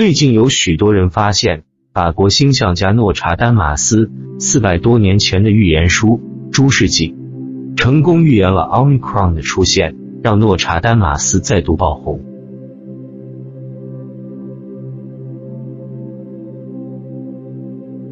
[0.00, 7.10] 最近有许多人发现，法国星象家诺查丹马斯四百多年前的预言书《诸世纪》，
[7.76, 12.18] 成功预言了奥密克戎的出现，让诺查丹马斯再度爆红。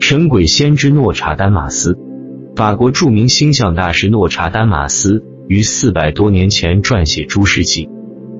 [0.00, 1.98] 神鬼先知诺查丹马斯，
[2.56, 7.86] 法国著名星象大师诺查丹马斯于四百多年前撰写《诸世纪》。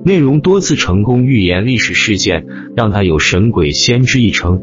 [0.03, 4.61] 内容多次成功预言历史事件，让他有“神鬼先知”一称。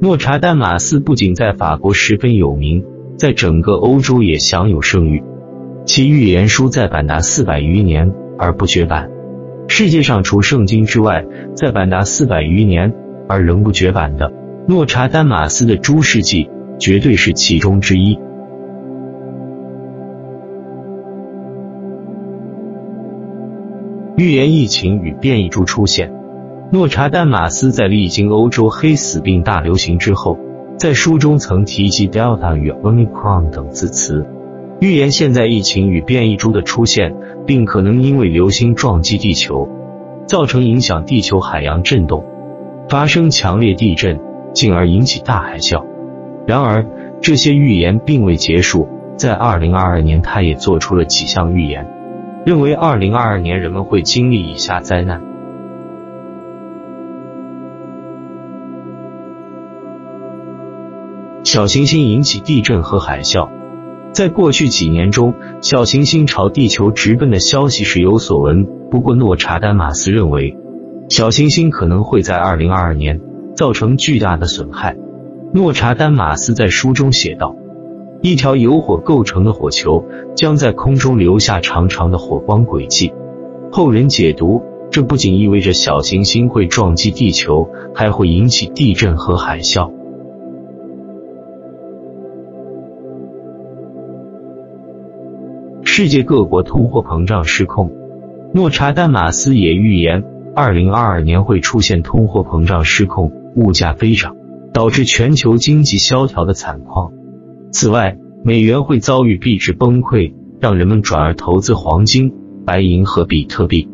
[0.00, 2.84] 诺查丹马斯不仅在法国十分有名，
[3.16, 5.22] 在整个欧洲也享有盛誉。
[5.86, 9.08] 其预言书在版达四百余年而不绝版。
[9.68, 12.92] 世界上除圣经之外，在版达四百余年
[13.28, 14.32] 而仍不绝版的，
[14.66, 16.44] 诺查丹马斯的《诸世纪》
[16.78, 18.18] 绝对是其中之一。
[24.16, 26.12] 预言疫情与变异株出现。
[26.70, 30.38] 诺查丹马斯在历经欧洲黑死病大流行之后，
[30.78, 34.26] 在书中曾提及 Delta 与 Omicron 等字词，
[34.80, 37.14] 预言现在疫情与变异株的出现，
[37.46, 39.68] 并可能因为流星撞击地球，
[40.26, 42.24] 造成影响地球海洋震动，
[42.88, 44.18] 发生强烈地震，
[44.52, 45.84] 进而引起大海啸。
[46.46, 46.86] 然而，
[47.20, 51.86] 这些预言并未结束，在2022年，他也做出了几项预言。
[52.44, 55.22] 认为二零二二年人们会经历以下灾难：
[61.44, 63.48] 小行星引起地震和海啸。
[64.12, 68.66] 在过去几年中，小行星朝地球直奔的消息是有所闻。
[68.90, 70.58] 不过，诺查丹马斯认为，
[71.08, 73.20] 小行星可能会在二零二二年
[73.54, 74.96] 造成巨大的损害。
[75.54, 77.54] 诺查丹马斯在书中写道。
[78.22, 80.06] 一条由火构成的火球
[80.36, 83.12] 将在空中留下长长的火光轨迹。
[83.72, 89.90] 后人解读，这不仅意味着小行星会撞击地球，还会引起地震和海啸。
[95.82, 97.90] 世界各国通货膨胀失控，
[98.54, 100.22] 诺查丹马斯也预言，
[100.54, 104.36] 二零二二年会出现通货膨胀失控，物价飞涨，
[104.72, 107.12] 导致全球经济萧条的惨况。
[107.72, 112.34] 此外，美元会遭遇币值崩溃，让人们转而投资黄金、
[112.66, 113.88] 白银和比特币。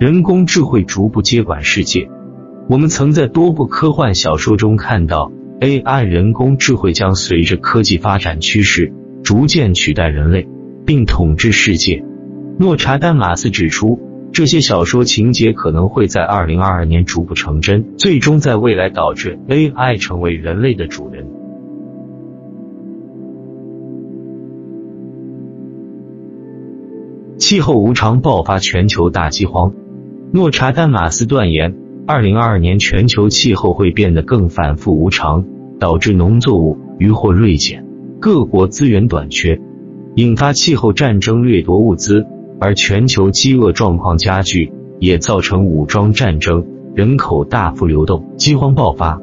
[0.00, 2.08] 人工智慧逐步接管世界。
[2.70, 5.30] 我们曾在多部科幻小说中看到
[5.60, 10.48] ，AI 人工智慧将随着科技发展趋势，逐渐取代人类，
[10.86, 12.02] 并统治世界。
[12.58, 14.00] 诺查丹马斯指出。
[14.34, 21.24] 这些小说情节可能会在二零二二年逐步成真，最终在未来导致 AI 成为人类的主人。
[27.38, 29.72] 气候无常爆发全球大饥荒，
[30.32, 35.44] 诺查丹马斯断言，二零二二年全球气候会变得更反复无常，
[35.78, 37.86] 导致农作物渔获锐减，
[38.18, 39.60] 各国资源短缺，
[40.16, 42.26] 引发气候战争掠夺物资。
[42.60, 49.20] 而全球饥饿状况加剧，也造成武装战争、人口大幅流动、饥荒爆发。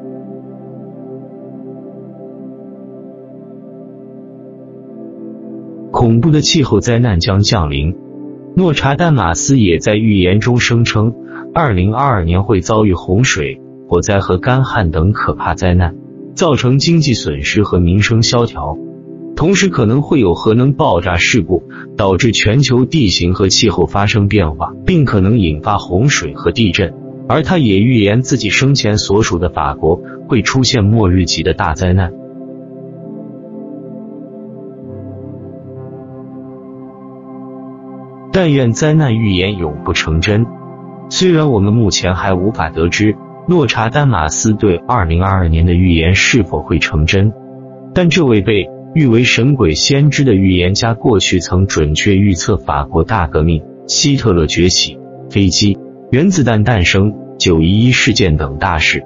[5.91, 7.95] 恐怖的气候灾难将降临。
[8.55, 11.13] 诺查丹马斯也在预言中声称，
[11.53, 15.95] 二零二二年会遭遇洪水、火灾和干旱等可怕灾难，
[16.35, 18.77] 造成经济损失和民生萧条。
[19.41, 21.63] 同时可能会有核能爆炸事故，
[21.97, 26.93] 导致全球地形和气候发生变化，并可能引发洪水和地震。
[27.27, 29.99] 而他也预言自己生前所属的法国
[30.29, 32.13] 会出现末日级的大灾难。
[38.31, 40.45] 但愿灾难预言永不成真。
[41.09, 43.15] 虽然我们目前还无法得知
[43.47, 47.33] 诺查丹马斯对二零二二年的预言是否会成真，
[47.95, 48.69] 但这位被。
[48.93, 54.97] 誉为神鬼先知的预言家，过去曾准确预测法国大革命、希特勒崛起、
[55.29, 55.77] 飞机、
[56.11, 59.03] 原子弹诞生、九一一事件等大事，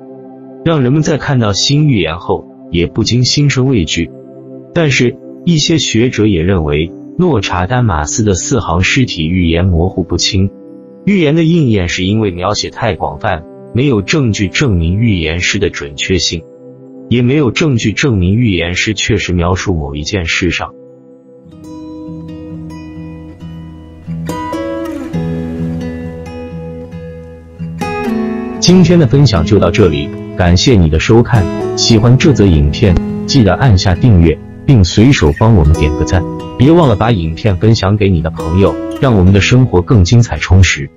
[0.63, 4.09] 让人们在看到新预言后也不禁心生畏惧。
[4.73, 5.15] 但是，
[5.45, 10.49] 一些学者也认为，诺查丹马斯的四行尸体预言模糊不清，
[11.05, 13.43] 预言的应验是因为描写太广泛，
[13.75, 16.41] 没有证据证明预言师的准确性。
[17.15, 20.73] 也没有证据证明预言师确实描述某一件事上。
[28.59, 31.45] 今天的分享就到这里，感谢你的收看。
[31.77, 32.93] 喜欢这则影片，
[33.25, 36.21] 记得按下订阅，并随手帮我们点个赞。
[36.57, 40.89] 别忘了把影片分享给你的朋友，让我们的生活更精彩充实。